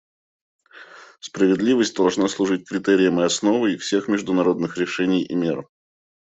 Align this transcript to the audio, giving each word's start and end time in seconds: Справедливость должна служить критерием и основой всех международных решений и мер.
Справедливость 1.19 1.95
должна 1.95 2.27
служить 2.27 2.67
критерием 2.67 3.19
и 3.19 3.23
основой 3.23 3.77
всех 3.77 4.07
международных 4.07 4.75
решений 4.79 5.23
и 5.23 5.35
мер. 5.35 5.67